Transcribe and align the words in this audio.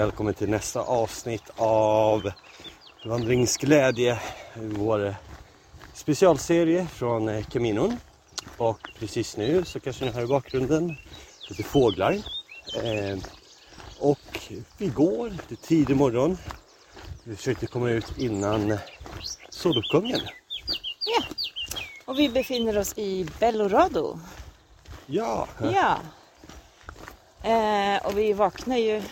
välkommen 0.00 0.34
till 0.34 0.50
nästa 0.50 0.80
avsnitt 0.80 1.42
av 1.56 2.32
Vandringsglädje. 3.04 4.20
Vår 4.54 5.14
specialserie 5.94 6.86
från 6.86 7.44
Caminon. 7.44 7.96
Och 8.56 8.88
precis 8.98 9.36
nu 9.36 9.64
så 9.64 9.80
kanske 9.80 10.04
ni 10.04 10.10
hör 10.10 10.22
i 10.22 10.26
bakgrunden 10.26 10.96
lite 11.48 11.62
fåglar. 11.62 12.12
Eh, 12.82 13.18
och 13.98 14.52
vi 14.78 14.86
går, 14.86 15.32
det 15.48 15.54
är 15.54 15.66
tidig 15.66 15.96
morgon. 15.96 16.38
Vi 17.24 17.36
försökte 17.36 17.66
komma 17.66 17.90
ut 17.90 18.18
innan 18.18 18.78
soluppgången. 19.50 20.20
Ja, 21.04 21.22
och 22.04 22.18
vi 22.18 22.28
befinner 22.28 22.78
oss 22.78 22.98
i 22.98 23.26
Bellorado. 23.38 24.18
Ja, 25.06 25.48
Ja. 25.72 25.98
Eh, 27.50 28.06
och 28.06 28.18
vi 28.18 28.32
vaknar 28.32 28.76
ju 28.76 29.02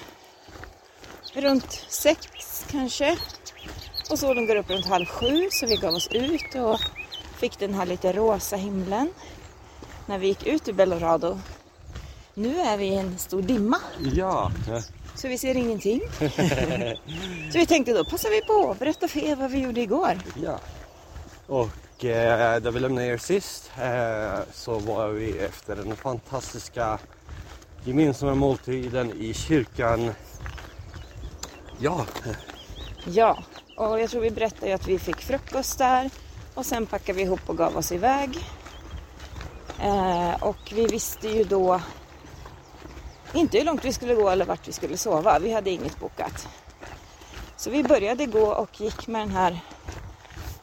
runt 1.40 1.84
sex 1.88 2.26
kanske. 2.70 3.16
Och 4.10 4.18
solen 4.18 4.46
går 4.46 4.56
upp 4.56 4.70
runt 4.70 4.86
halv 4.86 5.06
sju 5.06 5.48
så 5.50 5.66
vi 5.66 5.76
gav 5.76 5.94
oss 5.94 6.08
ut 6.10 6.54
och 6.54 6.80
fick 7.36 7.58
den 7.58 7.74
här 7.74 7.86
lite 7.86 8.12
rosa 8.12 8.56
himlen 8.56 9.08
när 10.06 10.18
vi 10.18 10.26
gick 10.26 10.46
ut 10.46 10.68
ur 10.68 10.72
Bellorado. 10.72 11.38
Nu 12.34 12.60
är 12.60 12.76
vi 12.76 12.86
i 12.86 12.94
en 12.94 13.18
stor 13.18 13.42
dimma 13.42 13.80
ja. 14.14 14.52
så 15.14 15.28
vi 15.28 15.38
ser 15.38 15.56
ingenting. 15.56 16.00
så 17.52 17.58
vi 17.58 17.66
tänkte 17.66 17.92
då 17.92 18.04
passar 18.04 18.30
vi 18.30 18.40
på 18.40 18.70
att 18.70 18.78
berätta 18.78 19.08
för 19.08 19.20
er 19.20 19.36
vad 19.36 19.50
vi 19.50 19.58
gjorde 19.58 19.80
igår. 19.80 20.18
Ja. 20.42 20.60
Och 21.46 22.04
eh, 22.04 22.60
där 22.62 22.70
vi 22.70 22.80
lämnade 22.80 23.06
er 23.06 23.18
sist 23.18 23.70
eh, 23.78 24.40
så 24.52 24.78
var 24.78 25.08
vi 25.08 25.38
efter 25.38 25.76
den 25.76 25.96
fantastiska 25.96 26.98
gemensamma 27.84 28.34
måltiden 28.34 29.12
i 29.20 29.34
kyrkan. 29.34 30.10
Ja, 31.78 32.06
Ja, 33.04 33.38
och 33.76 34.00
jag 34.00 34.10
tror 34.10 34.20
vi 34.20 34.30
berättade 34.30 34.66
ju 34.66 34.72
att 34.72 34.88
vi 34.88 34.98
fick 34.98 35.20
frukost 35.20 35.78
där 35.78 36.10
och 36.54 36.66
sen 36.66 36.86
packade 36.86 37.16
vi 37.16 37.22
ihop 37.22 37.40
och 37.46 37.56
gav 37.56 37.76
oss 37.76 37.92
iväg. 37.92 38.38
Eh, 39.80 40.42
och 40.42 40.72
vi 40.74 40.86
visste 40.86 41.28
ju 41.28 41.44
då 41.44 41.80
inte 43.32 43.58
hur 43.58 43.64
långt 43.64 43.84
vi 43.84 43.92
skulle 43.92 44.14
gå 44.14 44.28
eller 44.30 44.44
vart 44.44 44.68
vi 44.68 44.72
skulle 44.72 44.96
sova. 44.96 45.38
Vi 45.38 45.52
hade 45.52 45.70
inget 45.70 46.00
bokat. 46.00 46.48
Så 47.56 47.70
vi 47.70 47.84
började 47.84 48.26
gå 48.26 48.46
och 48.46 48.80
gick 48.80 49.06
med 49.06 49.20
den 49.20 49.30
här 49.30 49.60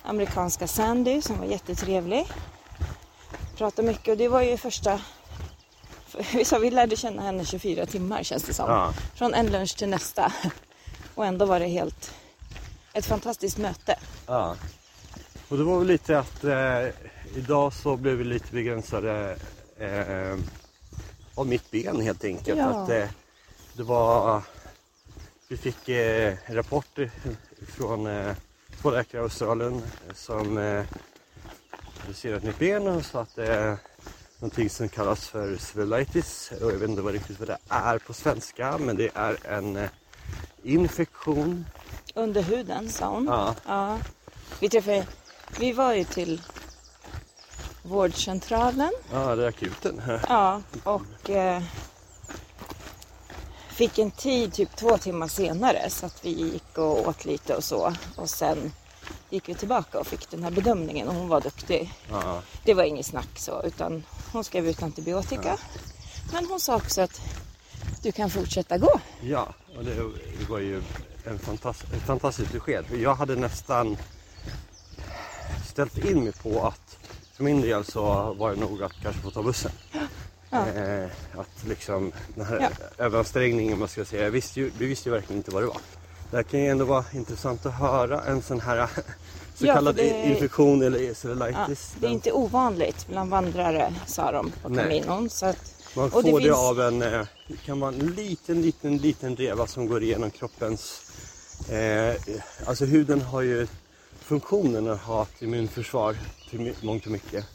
amerikanska 0.04 0.68
Sandy 0.68 1.22
som 1.22 1.38
var 1.38 1.46
jättetrevlig. 1.46 2.28
Pratade 3.58 3.88
mycket 3.88 4.08
och 4.08 4.18
det 4.18 4.28
var 4.28 4.42
ju 4.42 4.58
första... 4.58 5.00
Vi 6.34 6.46
sa 6.46 6.58
vi 6.58 6.72
lärde 6.72 6.96
känna 6.96 7.22
henne 7.22 7.46
24 7.46 7.86
timmar 7.86 8.24
känns 8.24 8.44
det 8.44 8.54
som. 8.54 8.70
Ja. 8.70 8.94
Från 9.16 9.34
en 9.34 9.46
lunch 9.46 9.78
till 9.78 9.90
nästa. 9.90 10.32
Och 11.16 11.26
ändå 11.26 11.46
var 11.46 11.60
det 11.60 11.68
helt 11.68 12.14
ett 12.94 13.06
fantastiskt 13.06 13.58
möte. 13.58 14.00
ja. 14.28 14.56
Och 15.48 15.58
det 15.58 15.64
var 15.64 15.80
väl 15.80 15.88
lite 15.88 16.20
att 16.20 16.44
eh, 16.44 16.88
idag 17.36 17.74
så 17.74 17.98
blev 17.98 18.16
vi 18.16 18.24
lite 18.24 18.54
begränsade 18.54 19.38
eh, 19.78 20.38
av 21.36 21.48
mitt 21.48 21.72
ben 21.72 22.02
helt 22.02 22.24
enkelt. 22.24 22.60
Ja. 22.60 22.66
Att, 22.66 22.90
eh, 22.90 23.08
det 23.74 23.84
var, 23.84 24.42
vi 25.48 25.58
fick 25.58 25.90
eh, 25.90 26.36
rapporter 26.48 27.12
från 27.68 28.08
eh, 28.08 28.36
två 28.82 28.92
läkare 28.92 29.22
i 29.22 29.24
Australien 29.24 29.82
som 30.14 30.58
eh, 30.58 30.84
sett 32.14 32.44
mitt 32.44 32.60
ben 32.60 32.88
och 32.88 33.06
sa 33.06 33.22
att 33.22 33.36
det 33.36 33.48
är 33.48 33.78
någonting 34.40 34.70
som 34.70 34.90
kallas 34.90 35.28
för 35.28 35.58
cellulitis. 35.58 36.52
Och 36.62 36.72
jag 36.72 36.78
vet 36.78 36.90
inte 36.90 37.02
vad 37.02 37.14
riktigt 37.14 37.40
vad 37.40 37.48
det 37.48 37.58
är 37.70 37.98
på 37.98 38.14
svenska 38.14 38.78
men 38.78 38.96
det 38.96 39.12
är 39.14 39.38
en 39.48 39.76
eh, 39.76 39.90
infektion. 40.66 41.66
Under 42.16 42.42
huden 42.42 42.90
sa 42.90 43.10
hon. 43.10 43.26
Ja. 43.26 43.56
Ja. 43.66 44.00
Vi 44.60 44.70
träffade, 44.70 45.06
vi 45.60 45.72
var 45.74 45.94
ju 45.94 46.04
till 46.04 46.42
vårdcentralen. 47.84 48.92
Ja, 49.14 49.36
det 49.36 49.44
är 49.44 49.48
akuten. 49.48 50.02
Ja, 50.30 50.62
och 50.84 51.30
eh, 51.30 51.64
fick 53.70 54.00
en 54.00 54.12
tid 54.12 54.54
typ 54.54 54.76
två 54.76 54.98
timmar 54.98 55.28
senare 55.28 55.90
så 55.90 56.06
att 56.06 56.26
vi 56.26 56.30
gick 56.30 56.78
och 56.78 57.08
åt 57.08 57.26
lite 57.26 57.56
och 57.56 57.64
så. 57.64 57.94
Och 58.18 58.30
sen 58.30 58.72
gick 59.30 59.50
vi 59.50 59.56
tillbaka 59.56 60.00
och 60.00 60.08
fick 60.08 60.30
den 60.32 60.44
här 60.44 60.52
bedömningen 60.52 61.08
och 61.08 61.16
hon 61.16 61.28
var 61.28 61.42
duktig. 61.42 61.94
Ja, 62.12 62.42
Det 62.64 62.74
var 62.74 62.84
inget 62.84 63.06
snack 63.06 63.40
så 63.40 63.64
utan 63.64 64.04
hon 64.34 64.44
skrev 64.44 64.68
ut 64.68 64.84
antibiotika. 64.84 65.58
Men 66.34 66.46
hon 66.46 66.60
sa 66.60 66.76
också 66.76 67.02
att 67.02 67.22
du 68.04 68.12
kan 68.12 68.30
fortsätta 68.30 68.78
gå. 68.78 69.00
ja 69.22 69.54
och 69.78 69.84
det, 69.84 69.94
det 70.40 70.50
var 70.50 70.60
ju 70.60 70.82
en 71.26 71.40
fantastisk, 71.40 71.94
ett 71.94 72.02
fantastiskt 72.02 72.52
besked. 72.52 72.86
Jag 72.98 73.16
hade 73.16 73.36
nästan 73.36 73.98
ställt 75.70 75.98
in 76.06 76.24
mig 76.24 76.34
på 76.44 76.68
att 76.68 76.98
för 77.34 77.44
min 77.44 77.62
del 77.62 77.84
så 77.86 78.34
var 78.34 78.50
det 78.54 78.60
nog 78.60 78.84
att 78.84 78.94
kanske 79.04 79.22
få 79.22 79.32
ta 79.32 79.44
bussen. 79.44 79.72
Ja. 80.50 80.68
Eh, 80.68 81.06
att 81.38 81.64
liksom 81.68 82.12
den 82.36 82.46
här 82.46 82.60
Ja. 82.60 83.04
överansträngningen, 83.06 83.80
man 83.80 83.88
ska 83.88 84.06
säga, 84.06 84.24
jag 84.24 84.32
visste 84.32 84.60
ju, 84.60 84.72
vi 84.78 84.86
visste 84.86 85.10
ju 85.10 85.14
verkligen 85.16 85.38
inte 85.38 85.52
vad 85.52 85.64
det 85.64 85.68
var. 85.68 85.78
Det 86.32 86.38
här 86.38 86.44
kan 86.44 86.60
ju 86.60 86.68
ändå 86.70 86.86
vara 86.86 87.06
intressant 87.14 87.66
att 87.66 87.74
höra 87.74 88.22
en 88.24 88.42
sån 88.42 88.60
här 88.60 88.90
så 89.56 89.66
Ja, 89.66 89.74
kallad 89.74 89.96
det- 89.96 90.26
infektion 90.26 90.82
eller 90.82 91.00
Ja, 91.00 91.14
cellulitis. 91.14 91.96
det 92.00 92.08
är 92.08 92.12
inte 92.12 92.32
ovanligt 92.32 93.08
bland 93.08 93.30
vandrare 93.30 93.94
sa 94.08 94.32
de 94.32 94.52
på. 94.62 94.76
Caminon. 94.76 95.30
Så 95.30 95.46
att, 95.46 95.75
Man 95.96 96.12
får 96.12 96.24
det 96.24 96.32
det, 96.32 96.42
finns- 96.42 96.58
av 96.58 96.82
en, 96.82 97.02
eh, 97.02 97.28
kan 97.66 97.80
vara 97.80 97.94
en 97.94 98.00
liten, 98.00 98.62
liten, 98.62 98.98
liten 98.98 99.36
reva 99.36 99.68
som 99.68 99.88
går 99.88 100.04
igenom 100.04 100.32
kroppens... 100.32 101.02
Eh, 101.70 102.16
alltså 102.66 102.86
huden 102.86 103.22
har 103.22 103.42
ju 103.42 103.68
funktionen 104.20 104.88
att 104.88 105.02
ha 105.02 105.24
ett 105.24 105.42
immunförsvar 105.42 106.16
till 106.50 106.74
mångt 106.82 107.06
och 107.06 107.12
mycket. 107.12 107.46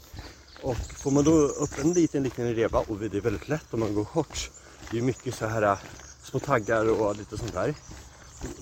Och 0.61 0.75
får 0.77 1.11
man 1.11 1.23
då 1.23 1.31
upp 1.31 1.79
en 1.81 1.93
liten, 1.93 2.23
liten 2.23 2.55
reva 2.55 2.79
och 2.79 2.97
det 2.97 3.17
är 3.17 3.21
väldigt 3.21 3.49
lätt 3.49 3.73
om 3.73 3.79
man 3.79 3.93
går 3.95 4.05
shorts. 4.05 4.51
Det 4.91 4.97
är 4.97 5.01
mycket 5.01 5.35
så 5.35 5.45
här 5.45 5.61
eh, 5.61 5.77
små 6.23 6.39
taggar 6.39 7.01
och 7.01 7.15
lite 7.15 7.37
sånt 7.37 7.53
där. 7.53 7.75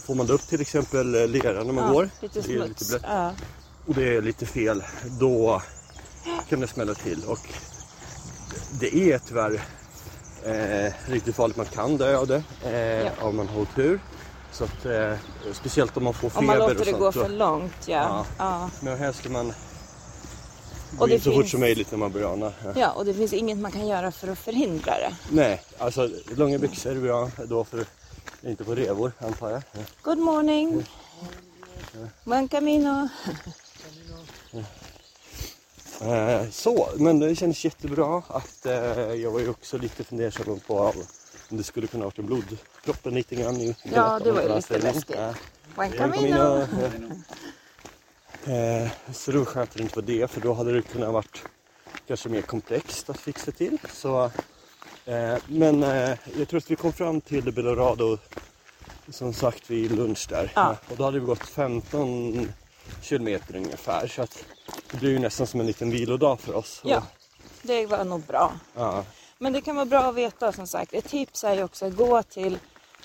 Får 0.06 0.16
man 0.16 0.28
då 0.28 0.34
upp 0.34 0.48
till 0.48 0.62
exempel 0.62 1.16
eh, 1.16 1.28
lera 1.28 1.64
när 1.64 1.74
man 1.74 1.88
ja, 1.88 1.94
går, 1.94 2.10
lite 2.22 2.42
det 2.42 2.54
är 2.54 2.68
lite 2.68 2.86
blött 2.86 3.04
ja. 3.08 3.34
och 3.86 3.96
det 3.96 4.16
är 4.16 4.22
lite 4.22 4.46
fel, 4.46 4.84
då 5.20 5.62
kan 6.50 6.60
det 6.60 6.68
smälla 6.68 6.94
till. 6.94 7.24
Och 7.24 7.50
det 8.72 8.96
är 9.12 9.20
tyvärr 9.28 9.62
eh, 10.46 10.94
riktigt 11.12 11.36
farligt. 11.36 11.58
Man 11.58 11.66
kan 11.66 11.98
dö 11.98 12.18
av 12.18 12.28
det 12.28 12.44
eh, 12.66 12.74
Ja. 13.06 13.12
om 13.22 13.36
man 13.36 13.48
har 13.48 13.62
otur. 13.62 14.00
Så 14.52 14.64
att, 14.64 14.86
eh, 14.86 15.14
speciellt 15.54 15.98
om 15.98 16.04
man 16.04 16.14
får 16.14 16.30
feber 16.30 16.40
Om 16.40 16.46
man 16.46 16.58
låter 16.58 16.86
det 16.86 16.92
gå 16.92 17.12
för 17.12 17.30
långt. 17.30 17.74
Ja. 17.88 17.96
Ja. 17.96 18.26
Ja. 18.38 18.70
Men 18.82 18.98
helst 18.98 19.20
ska 19.20 19.30
man 19.30 19.54
gå 20.92 21.10
in 21.10 21.22
så 21.22 21.32
fort 21.32 21.40
finns- 21.42 21.52
som 21.52 21.60
möjligt 21.60 21.92
när 21.92 21.98
man 21.98 22.12
börjar 22.12 22.34
ana. 22.34 22.54
Ja. 22.66 22.72
ja, 22.76 22.92
och 22.92 23.06
det 23.06 23.14
finns 23.14 23.34
inget 23.34 23.58
man 23.58 23.72
kan 23.72 23.88
göra 23.88 24.12
för 24.12 24.28
att 24.28 24.40
förhindra 24.40 24.92
det. 24.92 25.16
Nej, 25.32 25.62
alltså 25.78 26.10
långa 26.36 26.58
byxor 26.58 26.92
är 26.92 26.96
bra 27.02 27.30
då 27.46 27.64
för 27.64 27.86
inte 28.42 28.64
på 28.64 28.76
revor 28.76 29.12
antar 29.20 29.50
jag. 29.52 29.62
Ja. 29.72 29.80
Good 30.02 30.18
morning. 30.18 30.86
Buen 32.24 32.48
camino. 32.48 33.10
Eh, 36.02 36.50
så, 36.50 36.90
men 36.96 37.20
det 37.20 37.36
kändes 37.36 37.66
jättebra 37.66 38.24
att 38.28 38.66
eh, 38.66 38.74
jag 39.14 39.32
var 39.32 39.40
ju 39.40 39.50
också 39.50 39.78
lite 39.78 40.04
fundersam 40.04 40.60
på 40.68 40.94
om 41.50 41.58
det 41.58 41.64
skulle 41.64 41.88
kunna 41.88 42.06
varit 42.06 42.20
en 42.20 42.26
blodpropp 42.26 43.06
lite 43.06 43.36
grann 43.36 43.56
i 43.56 43.76
Ja, 43.84 44.20
det 44.24 44.32
var 44.32 44.42
ju 44.42 44.56
lite 44.56 44.78
läskigt. 44.78 45.18
Camino. 45.98 46.68
Eh, 48.46 48.90
så 49.14 49.32
det 49.32 49.38
var 49.38 49.46
skönt 49.46 49.70
att 49.70 49.78
det 49.78 49.84
inte 49.84 49.96
var 49.96 50.08
det 50.08 50.32
för 50.32 50.42
då 50.42 50.54
hade 50.54 50.74
det 50.74 50.82
kunnat 50.82 51.14
varit 51.14 51.44
kanske 52.08 52.30
mer 52.30 52.42
komplext 52.42 53.10
att 53.10 53.18
fixa 53.18 53.52
till. 53.52 53.78
Så, 53.94 54.32
eh, 55.06 55.38
men 55.48 55.84
eh, 55.84 56.18
jag 56.38 56.48
tror 56.48 56.58
att 56.58 56.72
vi 56.72 56.76
kom 56.76 56.94
fram 56.94 57.22
till 57.22 57.54
Belorado 57.54 58.18
som 59.10 59.34
sagt 59.34 59.70
vid 59.70 59.92
lunch 59.92 60.28
där. 60.30 60.52
Ja. 60.56 60.78
Och 60.90 60.98
då 60.98 61.04
hade 61.04 61.20
vi 61.20 61.26
gått 61.26 61.48
15 61.48 62.52
kilometer 63.02 63.56
ungefär 63.56 64.08
så 64.08 64.22
att 64.22 64.46
det 64.92 64.98
blir 64.98 65.10
ju 65.10 65.20
nästan 65.20 65.48
som 65.48 65.60
en 65.60 65.68
liten 65.68 65.90
vilodag 65.92 66.40
för 66.40 66.56
oss. 66.56 66.82
Ja, 66.84 67.04
det 67.62 67.86
var 67.86 68.04
nog 68.04 68.22
bra. 68.22 68.52
ja, 68.76 69.04
Men 69.38 69.54
det 69.54 69.62
kan 69.62 69.76
vara 69.76 69.86
bra 69.86 70.00
att 70.00 70.16
veta 70.16 70.52
som 70.52 70.68
sagt. 70.68 70.94
Ett 70.94 71.06
tips 71.10 71.44
är 71.44 71.56
ju 71.56 71.64
också 71.64 71.86
att 71.86 71.96
gå 71.96 72.24
till 72.24 72.60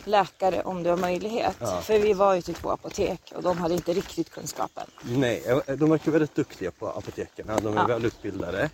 läkare 0.04 0.62
om 0.62 0.82
du 0.82 0.90
har 0.90 0.96
möjlighet. 0.96 1.56
Ja. 1.60 1.80
För 1.80 1.98
vi 1.98 2.12
var 2.12 2.34
ju 2.34 2.42
till 2.42 2.54
två 2.54 2.70
apotek 2.70 3.32
och 3.36 3.42
de 3.42 3.58
hade 3.58 3.74
inte 3.74 3.92
riktigt 3.92 4.30
kunskapen. 4.30 4.86
nej, 5.02 5.42
de 5.66 5.90
verkar 5.90 6.10
väldigt 6.12 6.34
duktiga 6.34 6.70
på 6.70 6.88
apoteken. 6.88 7.46
De 7.62 7.66
är 7.76 7.80
Ja. 7.80 7.86
väl 7.86 8.04
utbildade. 8.04 8.70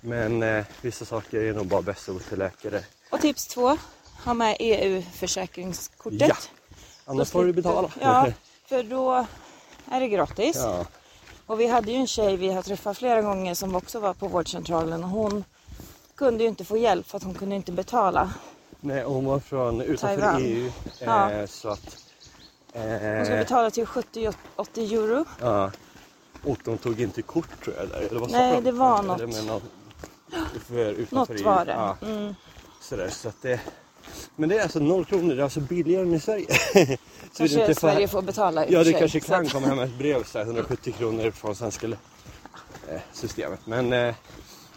Men 0.00 0.42
eh, 0.42 0.64
vissa 0.80 1.04
saker 1.04 1.38
är 1.40 1.52
nog 1.52 1.66
bara 1.66 1.82
bäst 1.82 2.08
att 2.08 2.14
gå 2.14 2.20
till 2.20 2.38
läkare. 2.38 2.84
Och 3.10 3.20
tips 3.20 3.46
två, 3.46 3.76
ha 4.24 4.34
med 4.34 4.56
EU-försäkringskortet. 4.60 6.20
Ja, 6.28 6.36
Annars 7.04 7.30
får 7.30 7.44
du 7.44 7.52
betala. 7.52 7.90
Ja, 8.00 8.26
för 8.68 8.82
då 8.82 9.26
är 9.90 10.00
det 10.00 10.08
gratis. 10.08 10.56
ja. 10.56 10.86
Och 11.46 11.60
vi 11.60 11.66
hade 11.66 11.90
ju 11.92 11.96
en 11.96 12.06
tjej 12.06 12.36
vi 12.36 12.52
har 12.52 12.62
träffat 12.62 12.98
flera 12.98 13.22
gånger 13.22 13.54
som 13.54 13.74
också 13.74 14.00
var 14.00 14.14
på 14.14 14.28
vårdcentralen 14.28 15.04
och 15.04 15.10
hon 15.10 15.44
kunde 16.14 16.42
ju 16.42 16.48
inte 16.48 16.64
få 16.64 16.76
hjälp 16.76 17.06
för 17.08 17.16
att 17.16 17.22
hon 17.24 17.34
kunde 17.34 17.56
inte 17.56 17.72
betala 17.72 18.30
Nej, 18.80 19.02
hon 19.04 19.24
var 19.24 19.38
från 19.40 19.80
utanför 19.80 20.20
Taiwan. 20.20 20.42
EU. 20.44 20.70
Ja. 21.00 21.30
Eh, 21.30 21.46
så 21.46 21.68
att... 21.68 21.96
Hon 22.72 22.82
ska 23.24 23.34
Eh, 23.34 23.38
betala 23.38 23.70
till 23.70 23.84
70-80 23.86 24.34
euro. 24.76 25.24
ja. 25.40 25.70
Och 26.44 26.58
de 26.64 26.78
tog 26.78 27.00
inte 27.00 27.22
kort 27.22 27.64
tror 27.64 27.76
jag. 27.76 28.02
Eller 28.02 28.20
vad 28.20 28.30
Nej, 28.30 28.54
de? 28.54 28.60
det 28.64 28.72
var 28.72 28.98
Eller 28.98 29.42
något. 29.42 29.46
något 29.46 29.62
för 30.66 30.76
utanför 30.92 31.16
Något 31.16 31.30
EU. 31.30 31.44
var 31.44 31.64
det. 31.64 31.72
Ja, 31.72 31.96
Mm. 32.02 32.34
sådär, 32.80 33.08
så 33.08 33.28
att 33.28 33.42
det, 33.42 33.60
men 34.36 34.48
det 34.48 34.58
är 34.58 34.62
alltså 34.62 34.78
noll 34.78 35.04
kronor, 35.04 35.34
det 35.34 35.40
är 35.40 35.44
alltså 35.44 35.60
billigare 35.60 36.02
än 36.02 36.14
i 36.14 36.20
Sverige. 36.20 36.46
Så 37.32 37.38
Kanske 37.38 37.60
inte 37.60 37.74
Sverige 37.74 38.08
får 38.08 38.22
betala 38.22 38.66
i 38.66 38.72
Ja, 38.72 38.78
det 38.78 38.84
sig, 38.84 38.94
kanske 38.94 39.20
så 39.20 39.26
kan 39.26 39.46
att- 39.46 39.52
komma 39.52 39.66
hem 39.66 39.78
ett 39.78 39.98
brev 39.98 40.24
så 40.24 40.38
här, 40.38 40.44
170 40.44 40.92
kronor 40.98 41.30
från 41.30 41.54
svenska 41.56 41.86
eh, 41.86 43.00
systemet. 43.12 43.60
Men 43.66 43.92
eh, 43.92 44.14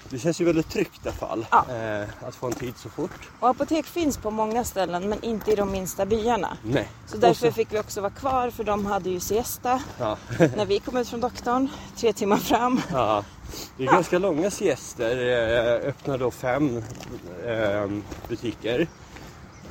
det 0.10 0.20
känns 0.20 0.42
ju 0.42 0.46
väldigt 0.46 0.70
tryggt 0.70 1.06
i 1.06 1.10
alla 1.10 1.18
fall 1.18 1.46
Ja. 1.52 1.66
eh, 1.76 2.08
att 2.28 2.36
få 2.36 2.48
en 2.48 2.54
tid 2.54 2.74
så 2.78 2.90
fort. 2.90 3.30
Och 3.40 3.50
apotek 3.50 3.86
finns 3.86 4.18
på 4.18 4.32
många 4.32 4.64
ställen 4.64 5.10
men 5.10 5.24
inte 5.24 5.52
i 5.52 5.56
de 5.56 5.72
minsta 5.72 6.06
byarna. 6.06 6.58
Nej. 6.64 6.90
Så 7.08 7.18
därför 7.18 7.48
Och 7.48 7.54
fick 7.54 7.74
vi 7.74 7.80
också 7.80 8.02
vara 8.02 8.12
kvar 8.12 8.50
för 8.50 8.64
de 8.64 8.86
hade 8.86 9.10
ju 9.10 9.20
siesta 9.20 9.82
ja, 10.00 10.18
när 10.56 10.66
vi 10.66 10.80
kom 10.80 10.98
ut 10.98 11.08
från 11.10 11.20
doktorn. 11.22 11.68
Tre 11.98 12.14
timmar 12.14 12.38
fram. 12.38 12.82
ja, 12.92 13.24
det 13.78 13.84
är 13.84 13.88
ganska 13.88 14.20
långa 14.20 14.52
siester. 14.52 15.18
Eh, 15.84 15.90
öppnar 15.90 16.18
då 16.18 16.32
fem 16.32 16.84
eh, 17.46 17.88
butiker. 18.30 18.88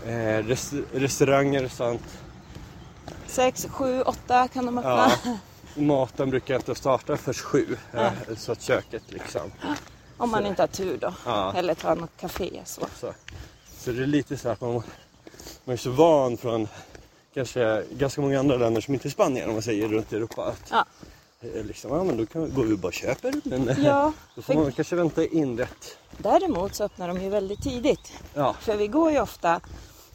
Eh, 0.07 0.45
res 0.47 0.73
restauranger 0.93 1.65
och 1.65 1.71
sånt. 1.71 2.03
Sex, 3.27 3.67
sju, 3.71 4.03
åtta 4.03 4.49
kan 4.49 4.67
de 4.67 4.79
öppna. 4.79 5.11
Ja. 5.25 5.39
Maten 5.83 6.31
brukar 6.31 6.57
inte 6.57 6.75
starta 6.75 7.17
först 7.17 7.41
sju. 7.41 7.77
Eh, 7.93 8.11
så 8.37 8.53
att 8.53 8.63
köket 8.63 9.03
liksom. 9.07 9.51
Om 10.17 10.31
man 10.31 10.47
inte 10.47 10.63
har 10.63 10.67
tur 10.67 10.99
då. 11.01 11.15
Ja. 11.25 11.53
Eller 11.57 11.75
tar 11.75 11.97
något 11.97 12.17
café 12.21 12.51
så. 12.65 12.87
Så, 13.01 13.13
så 13.79 13.91
det 13.93 14.03
är 14.03 14.07
lite 14.07 14.37
så 14.37 14.49
att 14.49 14.61
man, 14.61 14.73
man 15.65 15.73
är 15.73 15.77
så 15.77 15.91
van 15.91 16.37
från 16.37 16.69
kanske 17.35 17.85
ganska 17.91 18.21
många 18.21 18.39
andra 18.39 18.57
länder 18.57 18.81
som 18.81 18.95
inte 18.95 19.09
är 19.09 19.11
Spanien 19.11 19.49
om 19.49 19.53
man 19.55 19.63
säger 19.63 19.89
runt 19.89 20.13
i 20.13 20.17
Europa. 20.17 20.45
Att, 20.45 20.71
Ja. 20.71 20.85
eh, 21.41 21.65
liksom, 21.65 21.93
ja 21.93 22.05
men 22.05 22.17
då 22.17 22.27
kan, 22.27 22.55
går 22.55 22.65
vi 22.65 22.75
och 22.75 22.79
bara 22.79 22.93
köper. 22.93 23.35
Men 23.45 23.69
eh, 23.69 23.81
Ja, 23.85 24.13
då 24.35 24.43
får 24.43 24.55
man 24.55 24.73
kanske 24.73 24.97
vänta 24.97 25.27
in 25.27 25.59
rätt. 25.59 25.99
däremot 26.19 26.75
så 26.75 26.85
öppnar 26.85 27.09
de 27.09 27.21
ju 27.23 27.29
väldigt 27.29 27.63
tidigt. 27.63 28.13
Ja, 28.35 28.55
För 28.61 28.77
vi 28.77 28.87
går 28.89 29.13
ju 29.13 29.21
ofta 29.21 29.61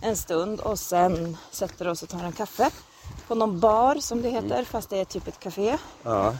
en 0.01 0.18
stund 0.18 0.59
och 0.59 0.80
sen 0.80 1.38
sätter 1.51 1.88
oss 1.88 2.03
och 2.03 2.09
tar 2.09 2.24
en 2.24 2.31
kaffe. 2.31 2.71
På 3.27 3.36
någon 3.36 3.59
bar 3.59 3.95
som 3.95 4.21
det 4.21 4.30
heter, 4.30 4.63
fast 4.63 4.89
det 4.89 4.98
är 4.98 5.06
typ 5.06 5.27
ett 5.27 5.39
café. 5.39 5.77
ja, 6.03 6.36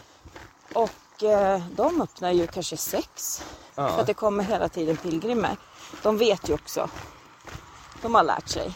Och 0.74 1.22
eh, 1.22 1.62
de 1.76 2.02
öppnar 2.02 2.30
ju 2.30 2.46
kanske 2.46 2.76
sex. 2.76 3.42
För 3.74 3.82
ja. 3.82 4.00
att 4.00 4.06
det 4.06 4.14
kommer 4.14 4.44
hela 4.44 4.68
tiden 4.68 4.96
pilgrimer. 4.96 5.56
De 6.02 6.18
vet 6.18 6.48
ju 6.48 6.54
också. 6.54 6.90
De 8.02 8.14
har 8.14 8.24
lärt 8.24 8.48
sig. 8.48 8.74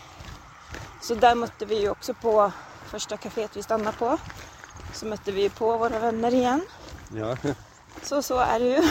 Så 1.02 1.14
där 1.14 1.34
mötte 1.34 1.64
vi 1.66 1.80
ju 1.80 1.90
också 1.90 2.14
på 2.14 2.52
första 2.86 3.16
kaféet 3.16 3.50
vi 3.56 3.62
stannade 3.62 3.96
på. 3.96 4.18
Så 4.94 5.06
mötte 5.06 5.32
vi 5.32 5.50
på 5.50 5.76
våra 5.78 5.98
vänner 5.98 6.34
igen. 6.34 6.60
ja. 7.14 7.36
Så 8.02 8.22
så 8.22 8.38
är 8.38 8.60
det 8.60 8.66
ju. 8.66 8.82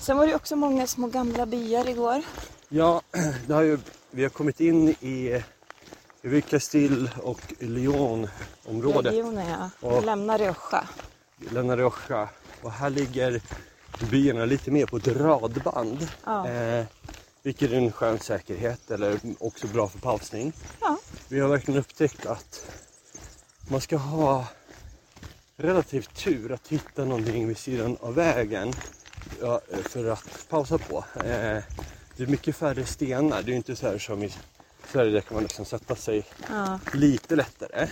Sen 0.00 0.16
var 0.16 0.26
det 0.26 0.34
också 0.34 0.56
många 0.56 0.86
små 0.86 1.06
gamla 1.06 1.46
byar 1.46 1.88
igår. 1.88 2.22
ja 2.68 3.02
det 3.46 3.54
har 3.54 3.62
ju, 3.62 3.78
vi 4.14 4.22
har 4.22 4.30
kommit 4.30 4.60
in 4.60 4.88
i 4.88 5.42
Viclastil 6.22 7.10
och 7.22 7.40
Lyon-området. 7.58 9.12
Regionen 9.12 9.46
ja. 9.48 9.88
Och- 9.88 10.04
lämnar 10.04 10.38
Rioja. 10.38 10.88
La 11.50 11.76
Rioja. 11.76 12.28
Och 12.62 12.72
här 12.72 12.90
ligger 12.90 13.42
byarna 14.10 14.44
lite 14.44 14.70
mer 14.70 14.86
på 14.86 14.96
ett 14.96 15.06
radband. 15.08 16.08
Ja. 16.24 16.48
Eh, 16.48 16.86
vilket 17.42 17.70
är 17.70 17.76
en 17.76 17.92
skön 17.92 18.18
säkerhet 18.18 18.90
eller 18.90 19.20
också 19.38 19.66
bra 19.66 19.88
för 19.88 19.98
pausning. 19.98 20.52
Ja. 20.80 20.98
Vi 21.28 21.40
har 21.40 21.48
verkligen 21.48 21.80
upptäckt 21.80 22.26
att 22.26 22.66
man 23.70 23.80
ska 23.80 23.96
ha 23.96 24.46
relativt 25.56 26.14
tur 26.14 26.52
att 26.52 26.68
hitta 26.68 27.04
någonting 27.04 27.48
vid 27.48 27.58
sidan 27.58 27.96
av 28.00 28.14
vägen 28.14 28.72
ja, 29.40 29.60
för 29.82 30.10
att 30.10 30.46
pausa 30.48 30.78
på. 30.78 31.04
Eh, 31.24 31.62
det 32.16 32.22
är 32.22 32.26
mycket 32.26 32.56
färre 32.56 32.86
stenar. 32.86 33.42
Det 33.42 33.52
är 33.52 33.56
inte 33.56 33.76
så 33.76 33.86
här 33.86 33.98
som 33.98 34.22
i 34.22 34.32
Sverige 34.92 35.10
där 35.10 35.20
kan 35.20 35.34
man 35.34 35.42
liksom 35.42 35.64
sätta 35.64 35.96
sig 35.96 36.24
Ja. 36.50 36.78
lite 36.92 37.36
lättare. 37.36 37.88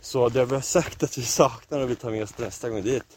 Så 0.00 0.28
det 0.28 0.44
vi 0.44 0.54
har 0.54 0.60
sagt 0.62 1.02
att 1.02 1.18
vi 1.18 1.22
saknar 1.22 1.80
och 1.80 1.90
vi 1.90 1.94
tar 1.96 2.10
med 2.10 2.22
oss 2.22 2.38
nästa 2.38 2.68
gång 2.70 2.82
det 2.82 2.92
är 2.92 2.96
ett, 2.96 3.16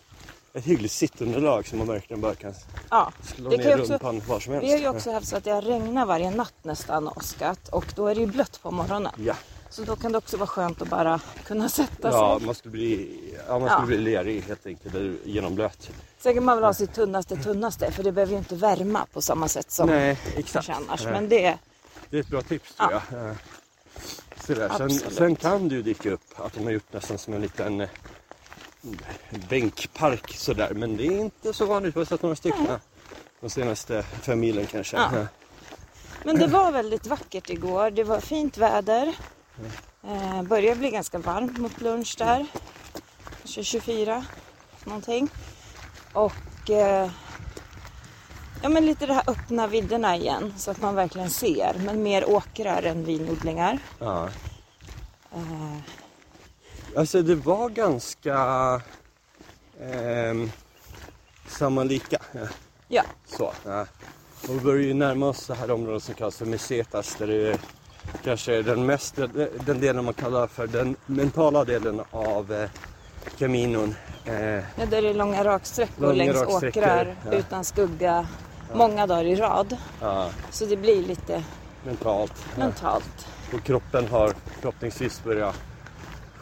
ett 0.54 0.66
hyggligt 0.66 0.94
sittunderlag 0.94 1.68
som 1.68 1.78
man 1.78 1.88
verkligen 1.88 2.22
bara 2.22 2.36
kan 2.36 2.54
ja. 2.90 3.12
slå 3.36 3.50
Det 3.50 3.56
kan 3.58 3.66
ner 3.66 3.76
ju 3.76 3.82
också- 3.82 3.94
rumpan 3.94 4.22
var 4.28 4.40
som 4.40 4.54
helst. 4.54 4.68
Vi 4.68 4.72
har 4.72 4.80
ju 4.80 4.88
också 4.90 5.12
haft 5.12 5.28
så 5.28 5.38
att 5.38 5.44
det 5.44 5.52
har 5.52 5.62
regnat 5.62 6.08
varje 6.08 6.32
natt 6.32 6.54
nästan 6.64 7.08
och 7.08 7.18
åskat 7.18 7.70
och 7.70 7.86
då 7.96 8.08
är 8.08 8.16
det 8.16 8.22
ju 8.22 8.28
blött 8.28 8.60
på 8.62 8.72
morgonen. 8.72 9.12
Ja, 9.18 9.36
Så 9.70 9.84
då 9.84 9.96
kan 9.96 10.12
det 10.12 10.18
också 10.18 10.38
vara 10.38 10.48
skönt 10.48 10.82
att 10.82 10.88
bara 10.90 11.20
kunna 11.46 11.70
sätta 11.70 12.08
ja 12.12 12.38
sig. 12.38 12.46
man 12.46 12.56
skulle 12.56 12.72
bli, 12.72 13.20
ja, 13.48 13.60
man 13.60 13.68
Ja. 13.68 13.74
skulle 13.74 13.88
bli 13.88 13.98
lerig 13.98 14.42
helt 14.42 14.66
enkelt, 14.66 14.96
eller 14.96 15.16
genomblöt. 15.24 15.90
Sen 16.20 16.34
kan 16.34 16.46
man 16.46 16.58
väl 16.58 16.64
ha 16.64 16.74
sitt 16.74 16.94
tunnaste 16.94 17.36
tunnaste 17.36 17.92
för 17.92 18.04
det 18.04 18.12
behöver 18.12 18.32
ju 18.34 18.38
inte 18.40 18.56
värma 18.56 19.06
på 19.14 19.22
samma 19.22 19.48
sätt 19.48 19.72
som 19.72 19.90
Nej, 19.90 20.20
exakt. 20.38 20.70
annars. 20.70 21.04
Men 21.06 21.30
det, 21.30 21.58
Det 22.10 22.18
är 22.18 22.22
ett 22.22 22.28
bra 22.28 22.42
tips 22.42 22.76
tror 22.76 22.92
Ja. 22.94 23.02
jag. 23.12 23.36
Sådär. 24.46 24.72
Sen, 24.78 24.90
sen 24.92 25.36
kan 25.36 25.70
det 25.70 25.76
ju 25.76 25.82
dyka 25.82 26.12
upp 26.12 26.22
att 26.36 26.54
de 26.54 26.64
har 26.64 26.72
gjort 26.72 26.94
nästan 26.94 27.18
som 27.18 27.34
en 27.34 27.42
liten 27.42 27.82
eh, 27.82 27.90
bänkpark 29.50 30.34
sådär. 30.38 30.74
Men 30.74 30.98
det 30.98 31.08
är 31.08 31.20
inte 31.20 31.54
så 31.54 31.66
vanligt. 31.66 31.96
Vi 31.96 32.00
har 32.00 32.06
sett 32.06 32.22
några 32.22 32.36
stycken 32.36 32.68
de 33.42 33.50
senaste 33.50 34.04
fem 34.04 34.40
milen 34.40 34.66
kanske. 34.66 34.98
Ja. 34.98 35.10
Men 36.24 36.40
det 36.40 36.48
var 36.48 36.72
väldigt 36.72 37.08
vackert 37.08 37.50
igår. 37.50 37.92
Det 37.92 38.04
var 38.04 38.20
fint 38.20 38.58
väder. 38.58 39.16
Eh, 40.04 40.44
började 40.44 40.80
bli 40.80 40.90
ganska 40.92 41.18
varmt 41.20 41.58
mot 41.58 41.82
lunch 41.82 42.16
där. 42.18 42.46
Kanske 43.38 43.64
24 43.64 44.26
någonting. 44.84 45.30
Och 46.14 46.70
eh, 46.70 47.12
ja, 48.64 48.70
men 48.70 48.86
lite 48.86 49.06
det 49.06 49.14
här 49.14 49.24
öppna 49.30 49.68
vidderna 49.68 50.16
igen 50.16 50.54
så 50.58 50.72
att 50.72 50.82
man 50.82 50.96
verkligen 50.96 51.30
ser. 51.30 51.82
Men 51.86 52.04
mer 52.04 52.30
åkrar 52.30 52.84
än 52.84 53.04
vinodlingar. 53.06 53.80
Ja. 54.00 54.30
Eh, 55.36 55.78
Alltså 56.98 57.22
det 57.22 57.36
var 57.36 57.70
ganska 57.70 58.36
ehm, 59.82 60.52
sammanlika. 61.48 62.18
Ja. 62.88 63.04
Så. 63.26 63.54
Ja. 63.66 63.86
Och 64.44 64.56
vi 64.56 64.60
börjar 64.60 64.84
ju 64.84 64.94
närma 64.94 65.28
oss 65.28 65.48
det 65.48 65.54
här 65.56 65.72
området 65.72 66.04
som 66.04 66.16
kallas 66.16 66.38
för 66.38 66.46
Mesetas 66.46 67.16
där 67.16 67.28
det 67.28 67.48
är 67.52 67.60
kanske 68.24 68.62
den 68.62 68.86
mest, 68.86 69.16
den 69.66 69.80
delen 69.80 70.06
man 70.06 70.14
kallar 70.14 70.48
för 70.48 70.68
den 70.68 70.96
mentala 71.06 71.66
delen 71.66 72.02
av 72.12 72.54
eh, 72.54 72.70
Caminon. 73.38 73.96
Eh, 74.26 74.36
Ja, 74.36 74.62
där 74.90 75.02
det 75.02 75.10
är 75.10 75.14
långa 75.14 75.44
raksträckor 75.44 76.02
Långa 76.02 76.14
längs 76.14 76.36
raksträckor, 76.42 76.82
åkrar 76.84 77.16
ja. 77.26 77.32
utan 77.32 77.64
skugga 77.66 78.28
många 78.74 79.08
dagar 79.08 79.24
i 79.24 79.36
rad. 79.36 79.78
ja, 80.02 80.30
Så 80.52 80.66
det 80.66 80.78
blir 80.78 81.02
lite 81.06 81.44
mentalt. 81.86 82.34
Ja. 82.58 82.64
mentalt. 82.64 83.28
Och 83.54 83.64
kroppen 83.64 84.08
har 84.08 84.34
förhoppningsvis 84.60 85.24
börjat 85.24 85.56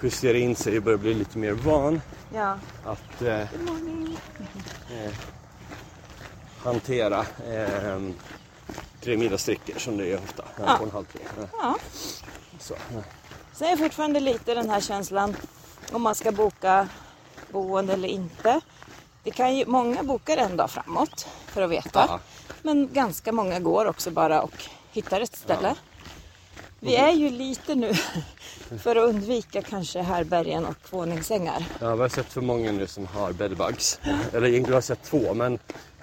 justera 0.04 0.38
in 0.38 0.56
sig 0.56 0.78
och 0.78 0.84
börjar 0.84 0.98
bli 0.98 1.14
lite 1.14 1.38
mer 1.38 1.52
van 1.52 2.02
Ja. 2.34 2.58
att 2.86 3.22
eh, 3.22 3.42
eh, 3.42 5.14
hantera 6.64 7.20
eh, 7.54 8.00
tre 9.01 9.18
mila 9.18 9.38
sträckor 9.38 9.80
som 9.80 9.98
det 9.98 10.12
är 10.12 10.18
ofta. 10.18 10.46
Ja. 10.58 10.63
Ja. 10.66 10.77
Och 10.77 10.84
en 10.84 10.92
halv, 10.92 11.06
tre. 11.06 11.22
Ja. 11.38 11.48
ja. 11.62 11.75
Så, 12.60 12.74
ja. 12.94 13.01
Sen 13.54 13.68
är 13.68 13.77
fortfarande 13.77 14.20
lite 14.20 14.54
den 14.54 14.70
här 14.70 14.82
känslan 14.82 15.36
om 15.92 16.01
man 16.01 16.16
ska 16.16 16.32
boka 16.32 16.88
boende 17.51 17.94
eller 17.94 18.08
inte. 18.08 18.62
Det 19.24 19.32
kan 19.32 19.56
ju, 19.56 19.66
många 19.66 20.04
bokar 20.04 20.38
en 20.38 20.58
dag 20.58 20.70
framåt 20.72 21.27
för 21.48 21.62
att 21.62 21.70
veta. 21.70 22.06
Ja. 22.08 22.20
Men 22.62 22.94
ganska 22.94 23.32
många 23.32 23.60
går 23.60 23.86
också 23.86 24.12
bara 24.12 24.42
och 24.42 24.63
hittar 24.92 25.22
ett 25.22 25.38
ställe. 25.38 25.75
Vi 26.79 26.96
är 26.96 27.12
ju 27.12 27.29
lite 27.29 27.75
nu 27.75 27.93
för 28.84 28.96
att 28.96 29.10
undvika 29.10 29.62
kanske 29.62 30.01
härbergen 30.01 30.65
och 30.65 30.75
våningssängar. 30.89 31.65
Ja, 31.79 31.96
vi 31.96 32.01
har 32.01 32.10
sett 32.10 32.34
för 32.34 32.41
många 32.41 32.72
nu 32.72 32.88
som 32.88 33.05
har 33.07 33.31
bedbugs. 33.31 34.00
Eller 34.34 34.48
egentligen 34.48 34.65
har 34.65 34.74
jag 34.74 34.84
sett 34.84 35.03
två 35.03 35.34
men 35.34 35.60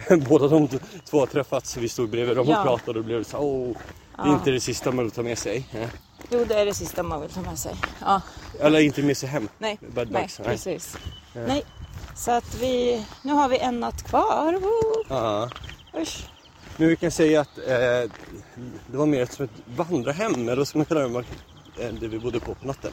båda 0.28 0.48
de 0.48 0.68
två 1.04 1.20
har 1.20 1.26
träffats. 1.26 1.76
Vi 1.76 1.88
stod 1.88 2.08
bredvid 2.10 2.36
dem 2.36 2.48
och 2.48 2.54
Ja. 2.54 2.62
pratade 2.62 2.98
och 2.98 3.04
blev 3.04 3.24
så 3.24 3.38
åh, 3.38 3.68
det 4.16 4.22
är 4.22 4.26
Ja. 4.26 4.32
inte 4.34 4.50
det 4.50 4.60
sista 4.60 4.90
man 4.92 5.04
vill 5.04 5.12
ta 5.12 5.22
med 5.22 5.38
sig. 5.38 5.68
Ja. 5.70 5.86
Jo, 6.30 6.44
det 6.48 6.54
är 6.54 6.66
det 6.66 6.74
sista 6.74 7.02
man 7.02 7.20
vill 7.20 7.30
ta 7.30 7.40
med 7.40 7.58
sig. 7.58 7.74
Ja, 8.00 8.20
Eller 8.60 8.80
inte 8.80 9.02
med 9.02 9.16
sig 9.16 9.28
hem. 9.28 9.48
nej, 9.58 9.78
Bedbugs. 9.94 10.38
nej. 10.38 10.48
precis. 10.48 10.96
Nej, 11.46 11.64
så 12.16 12.30
att 12.30 12.54
vi, 12.60 13.04
nu 13.22 13.32
har 13.32 13.48
vi 13.48 13.58
en 13.58 13.80
natt 13.80 14.02
kvar. 14.02 14.60
Ja. 15.08 15.50
Usch. 16.00 16.26
Men 16.76 16.88
vi 16.88 16.96
kan 16.96 17.10
säga 17.10 17.40
att 17.40 17.58
eh, 17.58 17.64
det 18.86 18.96
var 18.96 19.06
mer 19.06 19.22
ett, 19.22 19.32
som 19.32 19.44
ett 19.44 19.50
vandrarhem, 19.76 20.48
eller 20.48 20.64
ska 20.64 20.78
man 20.78 20.84
kalla 20.84 21.00
det, 21.08 21.18
eh, 21.84 21.94
det 21.94 22.08
vi 22.08 22.18
bodde 22.18 22.40
på 22.40 22.54
på 22.54 22.66
natten. 22.66 22.92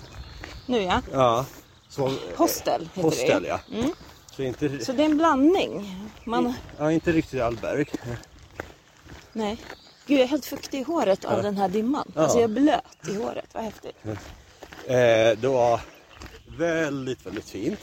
Nu 0.65 0.81
ja, 0.81 1.01
Ja. 1.11 1.45
Så, 1.89 2.07
eh, 2.07 2.13
hostel 2.35 2.81
heter 2.93 3.01
hostel 3.01 3.43
det. 3.43 3.50
ja. 3.50 3.59
Mm. 3.73 3.91
Så 4.31 4.43
inte, 4.43 4.85
Så 4.85 4.91
det 4.91 5.01
är 5.01 5.05
en 5.05 5.17
blandning. 5.17 5.95
Man, 6.25 6.53
ja, 6.77 6.91
inte 6.91 7.11
riktigt 7.11 7.41
Allberg. 7.41 7.85
nej. 9.33 9.57
Gud, 10.07 10.17
jag 10.17 10.23
är 10.23 10.27
helt 10.27 10.45
fuktig 10.45 10.79
i 10.79 10.83
håret 10.83 11.25
av 11.25 11.43
den 11.43 11.57
här 11.57 11.69
dimman. 11.69 12.11
Ja. 12.15 12.21
Alltså 12.21 12.38
jag 12.39 12.43
är 12.51 12.53
blöt 12.61 13.07
i 13.09 13.15
håret. 13.15 13.50
Vad 13.53 13.63
häftigt. 13.63 13.95
Eh, 14.85 15.38
det 15.41 15.47
var 15.47 15.81
väldigt, 16.57 17.25
väldigt 17.25 17.50
fint. 17.50 17.79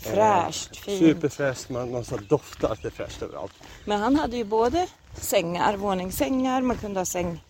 Fräscht, 0.00 0.76
fint. 0.76 0.98
Superfräscht, 0.98 1.68
man, 1.70 1.90
man 1.92 2.04
så 2.04 2.16
doftar 2.16 2.68
att 2.72 2.82
det 2.82 2.88
är 2.88 2.92
fräscht 2.92 3.22
överallt. 3.22 3.52
Men 3.84 4.00
han 4.00 4.16
hade 4.16 4.36
ju 4.36 4.44
både 4.44 4.86
sängar, 5.20 5.76
våningssängar, 5.76 6.62
man 6.62 6.76
kunde 6.76 7.00
ha 7.00 7.04
säng 7.04 7.40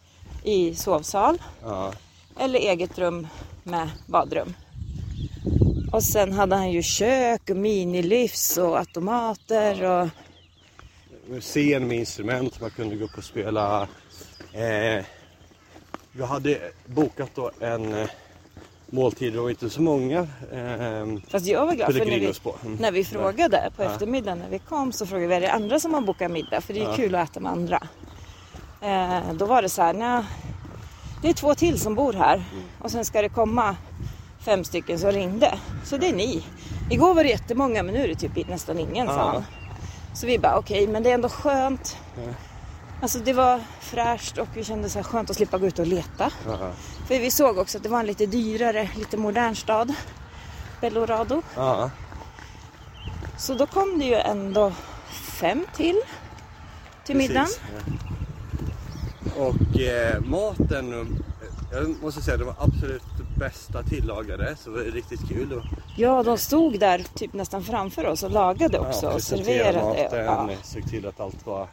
i 0.45 0.75
sovsal 0.75 1.43
Ja. 1.63 1.93
eller 2.39 2.59
eget 2.59 2.99
rum 2.99 3.27
med 3.63 3.91
badrum. 4.07 4.55
Och 5.93 6.03
sen 6.05 6.33
hade 6.33 6.57
han 6.57 6.71
ju 6.73 6.83
kök 6.83 7.51
och 7.51 7.57
minilivs 7.57 8.57
och 8.59 8.79
automater 8.79 9.83
och 9.85 10.09
Scen 11.41 11.89
med 11.89 11.99
instrument, 11.99 12.61
man 12.61 12.71
kunde 12.71 12.97
gå 12.97 13.05
upp 13.05 13.19
och 13.19 13.25
spela. 13.25 13.89
Eh, 14.53 15.05
vi 16.13 16.25
hade 16.25 16.71
bokat 16.87 17.31
då 17.35 17.51
en 17.61 18.09
måltid, 18.91 19.33
det 19.33 19.41
var 19.41 19.51
inte 19.51 19.71
så 19.71 19.83
många. 19.83 20.19
Eh, 20.53 21.07
Fast 21.31 21.47
jag 21.47 21.67
var 21.67 21.75
glad 21.75 21.93
för 21.93 21.99
när 21.99 22.05
vi. 22.05 22.33
Mm. 22.65 22.77
när 22.81 22.93
vi 22.93 23.05
frågade 23.05 23.71
på 23.77 23.83
Ja. 23.83 23.91
eftermiddagen 23.93 24.39
när 24.39 24.49
vi 24.49 24.59
kom 24.59 24.93
så 24.93 25.07
frågade 25.07 25.29
vi 25.29 25.35
är 25.35 25.41
det 25.41 25.53
andra 25.53 25.81
som 25.81 25.95
har 25.95 26.01
bokat 26.01 26.31
middag 26.31 26.61
för 26.61 26.75
det 26.75 26.81
är 26.81 26.85
Ja. 26.85 26.97
kul 26.97 27.15
att 27.15 27.31
äta 27.31 27.41
med 27.41 27.53
andra. 27.53 27.83
Eh, 28.81 29.33
då 29.35 29.47
var 29.47 29.63
det 29.63 29.69
så 29.69 29.83
här, 29.83 29.93
nej, 29.95 30.23
det 31.23 31.29
är 31.29 31.33
två 31.33 31.55
till 31.55 31.81
som 31.81 31.95
bor 31.95 32.13
här 32.13 32.35
Mm. 32.37 32.65
och 32.79 32.91
sen 32.91 33.05
ska 33.05 33.23
det 33.23 33.29
komma 33.29 33.77
fem 34.45 34.65
stycken 34.65 34.99
som 34.99 35.13
ringde. 35.13 35.59
Så 35.85 35.97
det 35.97 36.09
är 36.09 36.15
ni. 36.15 36.45
Igår 36.91 37.15
var 37.15 37.23
det 37.25 37.31
jättemånga 37.31 37.83
men 37.83 37.95
nu 37.95 38.05
är 38.05 38.09
det 38.09 38.15
typ 38.15 38.49
nästan 38.49 38.79
ingen 38.79 39.07
sa 39.07 39.31
han. 39.33 39.45
Så 40.15 40.27
vi 40.27 40.39
bara 40.39 40.59
okej 40.59 40.87
men 40.89 41.03
det 41.03 41.11
är 41.11 41.15
ändå 41.15 41.29
skönt. 41.29 41.97
Ja. 42.17 42.33
Alltså 43.03 43.19
det 43.19 43.33
var 43.33 43.61
fräscht 43.81 44.39
och 44.39 44.49
vi 44.55 44.65
kände 44.65 44.89
så 44.89 44.99
här 44.99 45.05
skönt 45.05 45.31
att 45.31 45.37
slippa 45.37 45.59
gå 45.59 45.67
ut 45.67 45.79
och 45.79 45.87
leta. 45.87 46.31
Ja. 46.47 46.59
För 47.07 47.19
vi 47.19 47.31
såg 47.31 47.59
också 47.59 47.77
att 47.79 47.83
det 47.83 47.89
var 47.89 48.01
en 48.01 48.07
lite 48.07 48.27
dyrare, 48.27 48.89
lite 48.97 49.17
modern 49.17 49.55
stad. 49.57 49.93
Bellorado. 50.81 51.43
Ja. 51.57 51.91
Så 53.39 53.55
då 53.55 53.67
kom 53.67 53.99
det 53.99 54.05
ju 54.05 54.15
ändå 54.15 54.73
fem 55.11 55.67
till 55.77 56.01
till 57.05 57.17
middagen. 57.17 57.47
Precis. 57.47 57.61
Och 59.37 59.81
eh, 59.81 60.21
maten, 60.21 60.93
eh, 61.01 61.07
jag 61.73 62.03
måste 62.03 62.23
säga 62.23 62.37
det 62.37 62.45
var 62.45 62.55
absolut 62.61 63.03
bästa 63.39 63.83
tillagade 63.83 64.57
så 64.57 64.71
det 64.71 64.77
var 64.77 64.83
riktigt 64.85 65.29
kul. 65.29 65.53
Och, 65.53 65.63
Ja, 65.97 66.23
de 66.23 66.39
stod 66.39 66.81
där 66.81 67.05
typ 67.15 67.33
nästan 67.33 67.63
framför 67.65 68.07
oss 68.07 68.23
och 68.23 68.31
lagade 68.31 68.79
också 68.79 69.07
och 69.07 69.13
presenterade 69.13 69.73
serverade. 69.73 70.03
maten, 70.05 70.25
Ja. 70.25 70.57
såg 70.63 70.91
till 70.91 71.07
att 71.07 71.21
allt 71.21 71.47
var 71.47 71.69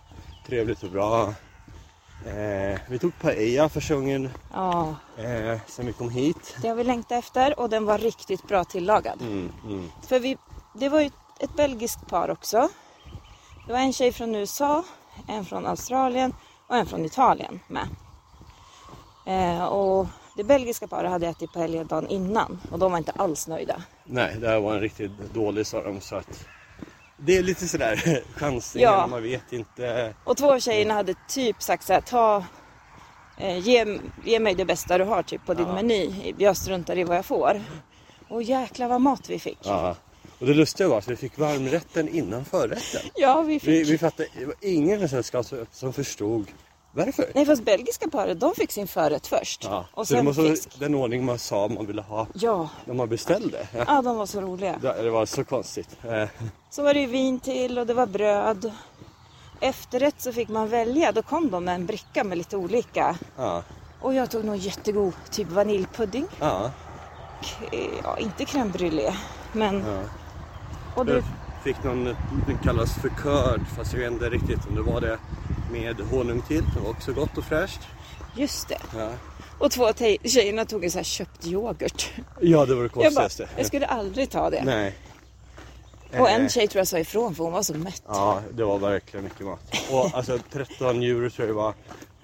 trevligt 0.47 0.83
och 0.83 0.89
bra. 0.89 1.33
Eh, 2.25 2.79
vi 2.89 2.99
tog 2.99 3.19
paella 3.19 3.69
första 3.69 3.95
gången 3.95 4.29
ja, 4.53 4.95
eh, 5.17 5.59
sen 5.67 5.85
vi 5.85 5.93
kom 5.93 6.09
hit. 6.09 6.55
det 6.61 6.67
har 6.67 6.75
vi 6.75 6.83
längtat 6.83 7.11
efter 7.11 7.59
och 7.59 7.69
den 7.69 7.85
var 7.85 7.97
riktigt 7.97 8.47
bra 8.47 8.63
tillagad. 8.63 9.21
Mm, 9.21 9.51
mm. 9.65 9.91
För 10.07 10.19
vi, 10.19 10.37
det 10.73 10.89
var 10.89 11.01
ju 11.01 11.09
ett 11.39 11.55
belgiskt 11.55 12.07
par 12.07 12.31
också. 12.31 12.69
Det 13.67 13.73
var 13.73 13.79
en 13.79 13.93
tjej 13.93 14.11
från 14.11 14.35
USA, 14.35 14.83
en 15.27 15.45
från 15.45 15.65
Australien 15.65 16.33
och 16.67 16.75
en 16.75 16.85
från 16.85 17.05
Italien 17.05 17.59
med. 17.67 17.87
Eh, 19.25 19.63
och 19.63 20.07
det 20.35 20.43
belgiska 20.43 20.87
paret 20.87 21.11
hade 21.11 21.27
ätit 21.27 21.53
paella 21.53 21.83
dagen 21.83 22.07
innan 22.07 22.59
och 22.71 22.79
de 22.79 22.91
var 22.91 22.97
inte 22.97 23.11
alls 23.11 23.47
nöjda. 23.47 23.83
Nej, 24.03 24.37
det 24.39 24.47
här 24.47 24.59
var 24.59 24.73
en 24.73 24.81
riktigt 24.81 25.11
dålig 25.33 25.67
sa 25.67 25.83
de 25.83 26.01
så 26.01 26.15
att 26.15 26.45
det 27.25 27.37
är 27.37 27.43
lite 27.43 27.67
sådär 27.67 28.21
chansningar, 28.35 28.91
Ja. 28.91 29.07
man 29.07 29.23
vet 29.23 29.53
inte. 29.53 30.13
Och 30.23 30.37
två 30.37 30.53
av 30.53 30.59
tjejerna 30.59 30.93
hade 30.93 31.13
typ 31.29 31.63
sagt 31.63 31.83
så 31.85 31.93
här, 31.93 32.01
ta, 32.01 32.43
eh, 33.37 33.57
ge, 33.57 33.99
ge 34.25 34.39
mig 34.39 34.55
det 34.55 34.65
bästa 34.65 34.97
du 34.97 35.03
har 35.03 35.23
typ 35.23 35.45
på 35.45 35.53
din 35.53 35.67
Ja. 35.67 35.73
meny. 35.73 36.33
Jag 36.37 36.57
struntar 36.57 36.97
i 36.97 37.03
vad 37.03 37.17
jag 37.17 37.25
får. 37.25 37.61
Och 38.29 38.43
jäklar 38.43 38.87
vad 38.87 39.01
mat 39.01 39.29
vi 39.29 39.39
fick. 39.39 39.59
Ja. 39.63 39.95
Och 40.39 40.45
det 40.45 40.53
lustiga 40.53 40.87
var 40.89 40.97
att 40.97 41.07
vi 41.07 41.15
fick 41.15 41.37
varmrätten 41.37 42.09
innan 42.09 42.45
förrätten. 42.45 43.01
Ja, 43.15 43.41
vi 43.41 43.59
fick. 43.59 43.69
Vi, 43.69 43.83
vi 43.83 43.97
fattade, 43.97 44.29
det 44.39 44.45
var 44.45 44.55
ingen 44.61 45.01
i 45.03 45.07
sällskapet 45.09 45.67
som 45.71 45.93
förstod 45.93 46.47
varför. 46.93 47.31
Nej, 47.35 47.45
fast 47.45 47.63
belgiska 47.65 48.09
paret, 48.09 48.39
de 48.39 48.55
fick 48.55 48.71
sin 48.71 48.87
förrätt 48.87 49.27
först. 49.27 49.63
Ja. 49.63 49.85
Och 49.93 50.07
så 50.07 50.13
det 50.13 50.17
sen 50.19 50.25
var 50.25 50.33
så 50.33 50.41
fisk. 50.49 50.79
den 50.79 50.95
ordning 50.95 51.25
man 51.25 51.39
sa 51.39 51.67
man 51.67 51.85
ville 51.85 52.01
ha 52.01 52.27
Ja. 52.33 52.69
när 52.85 52.93
man 52.93 53.09
beställde. 53.09 53.67
Ja. 53.77 53.83
ja, 53.87 54.01
de 54.01 54.17
var 54.17 54.25
så 54.25 54.41
roliga. 54.41 54.75
Det 54.81 55.01
det 55.03 55.09
var 55.09 55.25
så 55.25 55.43
konstigt. 55.43 55.89
Eh, 56.03 56.27
Så 56.69 56.83
var 56.83 56.93
det 56.93 56.99
ju 56.99 57.07
vin 57.07 57.39
till 57.39 57.79
och 57.79 57.87
det 57.87 57.93
var 57.93 58.05
bröd. 58.07 58.71
Efterrätt 59.59 60.21
så 60.21 60.31
fick 60.33 60.49
man 60.49 60.69
välja. 60.69 61.11
Då 61.11 61.21
kom 61.21 61.51
de 61.51 61.63
med 61.65 61.75
en 61.75 61.85
bricka 61.85 62.23
med 62.23 62.37
lite 62.37 62.57
olika. 62.57 63.15
Ja. 63.37 63.63
Och 64.01 64.13
jag 64.13 64.31
tog 64.31 64.45
nog 64.45 64.55
jättegod 64.55 65.13
typ 65.31 65.47
vaniljpudding. 65.51 66.27
Ja. 66.39 66.71
K- 67.41 67.77
Ja, 68.03 68.17
inte 68.17 68.43
crème 68.45 68.71
brûlée. 68.71 69.13
Men... 69.53 69.79
ja. 69.87 70.01
Och 70.95 71.05
det, 71.05 71.13
Jag 71.13 71.23
fick 71.63 71.83
någon, 71.83 72.03
den 72.47 72.57
kallas 72.63 72.93
för 73.01 73.09
curd 73.09 73.61
fast 73.77 73.93
jag 73.93 73.99
vet 73.99 74.11
inte 74.11 74.29
riktigt 74.29 74.59
om 74.69 74.75
det 74.75 74.81
var 74.81 75.01
det 75.01 75.17
med 75.71 75.99
honung 75.99 76.41
till. 76.41 76.63
Det 76.75 76.79
var 76.83 76.89
också 76.89 77.13
gott 77.13 77.37
och 77.37 77.43
fräscht. 77.45 77.79
just 78.35 78.67
det. 78.67 78.77
Ja, 78.97 79.09
Och 79.59 79.71
två 79.71 79.93
tjejerna 80.23 80.65
tog 80.65 80.83
en 80.85 80.91
så 80.91 80.97
här 80.97 81.03
köpt 81.03 81.45
yoghurt. 81.47 82.11
ja 82.41 82.65
det 82.65 82.75
var 82.75 82.83
det 82.83 82.89
Jag, 83.03 83.13
bara, 83.13 83.23
konstigaste. 83.23 83.49
jag 83.57 83.65
skulle 83.65 83.85
aldrig 83.87 84.29
ta 84.29 84.49
det. 84.49 84.61
Nej. 84.65 84.95
Och 86.19 86.29
Eh, 86.29 86.35
en 86.35 86.49
tjej 86.49 86.67
tror 86.67 86.79
jag 86.79 86.87
sa 86.87 86.99
ifrån 86.99 87.35
för 87.35 87.43
hon 87.43 87.53
var 87.53 87.63
så 87.63 87.73
mätt. 87.73 88.03
Ja, 88.07 88.41
det 88.53 88.63
var 88.63 88.77
verkligen 88.79 89.23
mycket 89.23 89.45
mat. 89.45 89.73
Och 89.91 90.09
alltså 90.13 90.39
13 90.51 91.03
euro 91.03 91.29
tror 91.29 91.47
jag 91.47 91.55
det 91.55 91.61
var. 91.61 91.73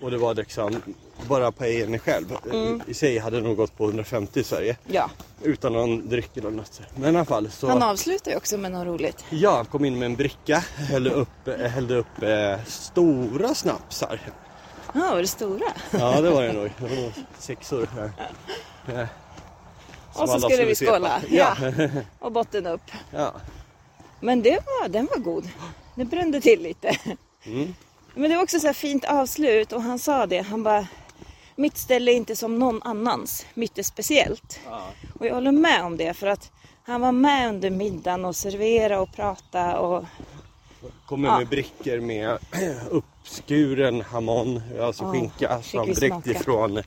Och 0.01 0.11
det 0.11 0.17
var 0.17 0.35
liksom 0.35 0.81
bara 1.27 1.51
paellen 1.51 1.99
själv. 1.99 2.37
Mm. 2.51 2.81
I 2.87 2.93
sig 2.93 3.17
hade 3.17 3.41
nog 3.41 3.57
gått 3.57 3.77
på 3.77 3.85
150 3.85 4.39
i 4.39 4.43
Sverige. 4.43 4.77
Ja. 4.87 5.09
Utan 5.43 5.73
någon 5.73 6.09
dryck 6.09 6.37
eller 6.37 6.51
något. 6.51 6.81
Men 6.95 7.15
i 7.15 7.17
alla 7.17 7.25
fall 7.25 7.51
så. 7.51 7.67
Han 7.67 7.83
avslutar 7.83 8.31
ju 8.31 8.37
också 8.37 8.57
med 8.57 8.71
något 8.71 8.87
roligt. 8.87 9.25
Ja, 9.29 9.65
kom 9.65 9.85
in 9.85 9.99
med 9.99 10.05
en 10.05 10.15
bricka. 10.15 10.63
Hällde 10.75 11.09
upp, 11.09 11.47
hällde 11.69 11.95
upp 11.95 12.23
eh, 12.23 12.63
stora 12.65 13.55
snapsar. 13.55 14.19
Ja, 14.93 15.11
var 15.11 15.21
det 15.21 15.27
stora? 15.27 15.65
Ja, 15.91 16.21
det 16.21 16.29
var 16.29 16.43
det 16.43 16.53
nog. 16.53 16.71
Det 16.79 16.95
var 16.95 17.01
nog 17.03 17.11
sexor. 17.39 17.89
som 20.13 20.23
Och 20.23 20.29
så 20.29 20.39
skulle 20.39 20.65
vi 20.65 20.75
skåla. 20.75 21.21
Ja. 21.29 21.57
Och 22.19 22.31
botten 22.31 22.67
upp. 22.67 22.91
ja. 23.11 23.33
Men 24.21 24.41
det 24.41 24.59
var, 24.65 24.89
den 24.89 25.07
var 25.11 25.17
god. 25.19 25.49
Det 25.95 26.05
brände 26.05 26.41
till 26.41 26.61
lite. 26.61 26.97
Mm. 27.43 27.75
Men 28.19 28.29
det 28.29 28.35
var 28.35 28.43
också 28.43 28.59
så 28.59 28.73
fint 28.73 29.05
avslut 29.05 29.71
och 29.73 29.81
han 29.81 29.99
sa 29.99 30.25
det. 30.25 30.41
Han 30.41 30.63
bara, 30.63 30.87
mitt 31.55 31.77
ställe 31.77 32.11
är 32.11 32.15
inte 32.15 32.35
som 32.35 32.59
någon 32.59 32.83
annans. 32.83 33.45
Mitt 33.53 33.77
är 33.77 33.83
speciellt. 33.83 34.59
Ja. 34.69 34.81
Och 35.19 35.25
jag 35.25 35.33
håller 35.33 35.51
med 35.51 35.83
om 35.83 35.97
det 35.97 36.13
för 36.13 36.27
att 36.27 36.51
han 36.83 37.01
var 37.01 37.11
med 37.11 37.49
under 37.49 37.69
middagen 37.69 38.25
och 38.25 38.35
servera 38.35 39.01
och 39.01 39.13
prata 39.15 39.79
och 39.79 40.05
Kommer 41.05 41.29
Ja. 41.29 41.37
med 41.37 41.47
brickor 41.47 41.99
med 41.99 42.37
uppskuren 42.89 44.01
hamon, 44.01 44.61
alltså 44.81 45.03
Ja, 45.03 45.11
skinka 45.11 45.61
som 45.61 45.85
direkt 45.93 46.27
ifrån 46.27 46.77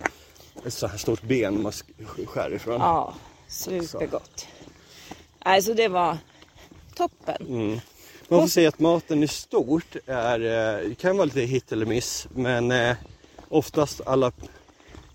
ett 0.66 0.72
så 0.74 0.86
här 0.86 0.96
stort 0.98 1.22
ben 1.22 1.62
man 1.62 1.72
sk- 1.72 2.26
skär 2.26 2.54
ifrån. 2.54 2.80
ja, 2.80 3.14
supergott. 3.48 4.46
Alltså 5.38 5.74
det 5.74 5.88
var 5.88 6.18
toppen. 6.94 7.36
Mm. 7.48 7.80
Man 8.32 8.40
får 8.40 8.48
säga 8.48 8.68
att 8.68 8.78
maten 8.80 9.22
i 9.22 9.28
stort 9.28 9.96
är, 10.06 10.40
eh, 10.84 10.94
kan 10.94 11.16
vara 11.16 11.24
lite 11.24 11.40
hit 11.40 11.72
eller 11.72 11.86
miss, 11.86 12.26
men 12.34 12.70
eh, 12.70 12.96
oftast 13.48 14.00
alla 14.06 14.32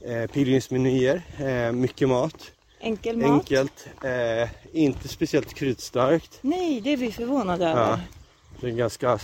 eh, 0.01 0.27
pilgrimsmenyer, 0.31 1.21
eh, 1.39 1.71
mycket 1.71 2.09
mat, 2.09 2.51
Enkel 2.79 3.17
mat. 3.17 3.29
enkelt, 3.31 3.87
eh, 4.03 4.49
inte 4.73 5.07
speciellt 5.07 5.53
kryddstarkt. 5.53 6.37
Nej, 6.41 6.81
det 6.81 6.89
är 6.93 6.97
vi 6.97 7.11
förvånade 7.11 7.63
Ja. 7.63 7.69
över. 7.71 7.99
Det 8.61 8.67
är 8.67 8.71
ganska, 8.71 9.19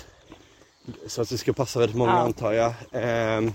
så 1.07 1.21
att 1.21 1.29
det 1.29 1.38
ska 1.38 1.53
passa 1.53 1.79
väldigt 1.79 1.97
många 1.97 2.12
Ja. 2.12 2.17
antar 2.19 2.51
jag. 2.53 2.73
Eh, 2.91 3.51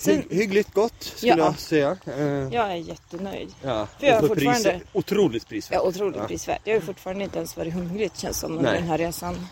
Sen- 0.00 0.22
Hy- 0.30 0.34
hyggligt 0.36 0.74
gott 0.74 1.02
skulle 1.02 1.32
Ja. 1.32 1.38
jag 1.44 1.58
säga. 1.58 1.96
Eh, 2.06 2.22
Jag 2.24 2.70
är 2.72 2.74
jättenöjd. 2.74 3.54
ja. 3.62 3.86
För 3.98 4.06
jag 4.06 4.24
Och 4.24 4.30
pris- 4.30 4.44
fortfarande- 4.44 4.80
Otroligt 4.92 5.48
prisvärt. 5.48 5.74
Ja, 5.82 5.88
otroligt 5.88 6.26
prisvärt. 6.26 6.60
Jag 6.64 6.74
har 6.74 6.80
fortfarande 6.80 7.24
inte 7.24 7.36
ens 7.38 7.56
varit 7.56 7.74
hungrig 7.74 8.10
känns 8.16 8.38
som 8.40 8.50
under 8.56 8.70
Nej. 8.70 8.80
den 8.80 8.88
här 8.88 8.98
resan. 8.98 9.46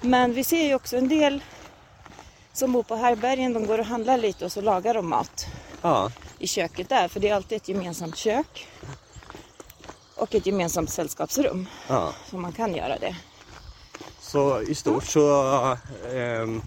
Men 0.00 0.32
vi 0.34 0.44
ser 0.44 0.64
ju 0.64 0.74
också 0.74 0.96
en 0.96 1.08
del 1.08 1.42
som 2.52 2.72
bor 2.72 2.82
på 2.82 2.96
härbergen. 2.96 3.52
De 3.52 3.66
går 3.66 3.78
och 3.78 3.86
handlar 3.86 4.18
lite 4.18 4.44
och 4.44 4.52
så 4.52 4.60
lagar 4.60 4.94
de 4.94 5.08
mat 5.08 5.46
Ja. 5.82 6.10
i 6.38 6.46
köket 6.46 6.88
där. 6.88 7.08
För 7.08 7.20
det 7.20 7.28
är 7.28 7.34
alltid 7.34 7.56
ett 7.56 7.68
gemensamt 7.68 8.16
kök. 8.16 8.68
Och 10.16 10.34
ett 10.34 10.46
gemensamt 10.46 10.90
sällskapsrum. 10.90 11.66
ja. 11.88 12.12
Så 12.30 12.36
man 12.36 12.52
kan 12.52 12.74
göra 12.74 12.98
det. 12.98 13.16
Så 14.20 14.62
i 14.62 14.74
stort 14.74 15.04
så 15.04 15.42
ehm, 16.14 16.62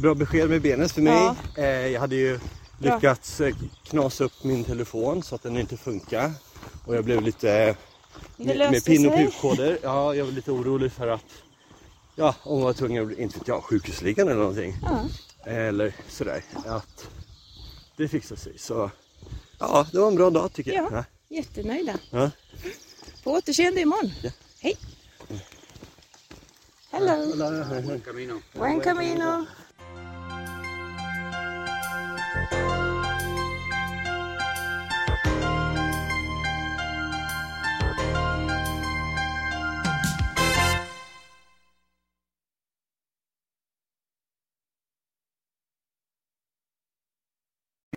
bra 0.00 0.14
besked 0.14 0.50
med 0.50 0.62
benet 0.62 0.92
för 0.92 1.02
mig. 1.02 1.12
Ja. 1.12 1.36
Eh, 1.56 1.86
jag 1.86 2.00
hade 2.00 2.16
ju 2.16 2.40
lyckats 2.78 3.40
eh, 3.40 3.54
knasa 3.84 4.24
upp 4.24 4.44
min 4.44 4.64
telefon 4.64 5.22
så 5.22 5.34
att 5.34 5.42
den 5.42 5.56
inte 5.56 5.76
funkar. 5.76 6.32
Och 6.86 6.96
jag 6.96 7.04
blev 7.04 7.22
lite 7.22 7.52
eh, 7.52 7.76
med, 8.36 8.58
med 8.58 8.84
pin 8.84 9.06
och 9.06 9.16
pukkoder. 9.16 9.78
Ja, 9.82 10.14
jag 10.14 10.24
var 10.24 10.32
lite 10.32 10.50
orolig 10.50 10.92
för 10.92 11.08
att 11.08 11.24
Ja, 12.20 12.34
om 12.42 12.54
man 12.54 12.64
var 12.64 12.72
tvungen 12.72 13.02
att 13.02 13.08
bli, 13.08 13.22
inte 13.22 13.38
vet 13.38 13.48
jag, 13.48 13.64
sjukhusliggande 13.64 14.32
eller 14.32 14.42
någonting. 14.42 14.76
Ja. 14.82 15.04
Eller 15.50 15.94
sådär. 16.08 16.44
Att 16.66 17.08
det 17.96 18.08
fixar 18.08 18.36
sig. 18.36 18.58
Så 18.58 18.90
ja, 19.58 19.86
det 19.92 19.98
var 19.98 20.08
en 20.08 20.14
bra 20.14 20.30
dag 20.30 20.52
tycker 20.52 20.72
jag. 20.72 20.92
Ja, 20.92 21.04
jättenöjda. 21.28 21.98
Ja. 22.10 22.30
På 23.24 23.32
återseende 23.32 23.80
imorgon. 23.80 24.12
Ja. 24.22 24.30
Hej! 24.60 24.76
Hello! 26.90 27.34
Ja. 27.38 27.98
Camino. 28.04 28.40
Buen 28.54 28.80
camino! 28.80 29.46